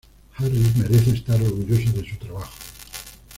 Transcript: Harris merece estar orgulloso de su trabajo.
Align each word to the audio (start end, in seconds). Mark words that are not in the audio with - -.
Harris 0.35 0.75
merece 0.77 1.11
estar 1.11 1.35
orgulloso 1.39 1.91
de 1.95 2.09
su 2.09 2.17
trabajo. 2.17 2.55